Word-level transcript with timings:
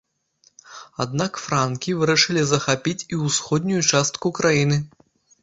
Аднак 1.03 1.33
франкі 1.41 1.89
вырашылі 1.99 2.47
захапіць 2.53 3.05
і 3.17 3.21
ўсходнюю 3.27 3.81
частку 3.91 4.35
краіны. 4.43 4.81